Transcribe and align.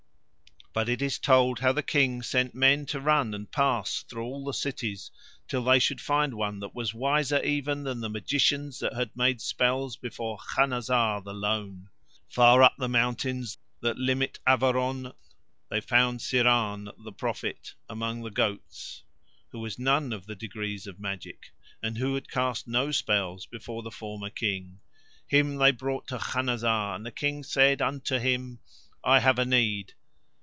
But 0.73 0.87
it 0.87 1.01
is 1.01 1.19
told 1.19 1.59
how 1.59 1.73
the 1.73 1.83
King 1.83 2.21
sent 2.21 2.55
men 2.55 2.85
to 2.85 3.01
run 3.01 3.33
and 3.33 3.51
pass 3.51 4.03
through 4.03 4.23
all 4.23 4.45
the 4.45 4.53
cities 4.53 5.11
till 5.49 5.65
they 5.65 5.79
should 5.79 5.99
find 5.99 6.33
one 6.33 6.59
that 6.61 6.73
was 6.73 6.93
wiser 6.93 7.43
even 7.43 7.83
than 7.83 7.99
the 7.99 8.09
magicians 8.09 8.79
that 8.79 8.93
had 8.95 9.13
made 9.13 9.41
spells 9.41 9.97
before 9.97 10.37
Khanazar 10.55 11.21
the 11.25 11.33
Lone. 11.33 11.89
Far 12.29 12.63
up 12.63 12.75
the 12.77 12.87
mountains 12.87 13.57
that 13.81 13.97
limit 13.97 14.39
Averon 14.47 15.11
they 15.67 15.81
found 15.81 16.21
Syrahn, 16.21 16.89
the 17.03 17.11
prophet, 17.11 17.73
among 17.89 18.21
the 18.21 18.31
goats, 18.31 19.03
who 19.49 19.59
was 19.59 19.73
of 19.73 19.79
none 19.79 20.13
of 20.13 20.25
the 20.25 20.35
degrees 20.37 20.87
of 20.87 21.01
magic, 21.01 21.51
and 21.83 21.97
who 21.97 22.13
had 22.15 22.31
cast 22.31 22.65
no 22.65 22.91
spells 22.93 23.45
before 23.45 23.83
the 23.83 23.91
former 23.91 24.29
King. 24.29 24.79
Him 25.27 25.57
they 25.57 25.71
brought 25.71 26.07
to 26.07 26.17
Khanazar, 26.17 26.95
and 26.95 27.05
the 27.05 27.11
King 27.11 27.43
said 27.43 27.81
unto 27.81 28.19
him: 28.19 28.59
"I 29.03 29.19
have 29.19 29.37
a 29.37 29.43
need." 29.43 29.95